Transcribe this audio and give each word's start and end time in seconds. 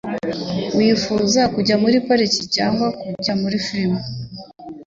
Wifuza 0.77 1.41
kujya 1.53 1.75
muri 1.83 1.97
pariki 2.07 2.43
cyangwa 2.55 2.85
kujya 2.99 3.33
muri 3.41 3.57
firime? 3.65 3.99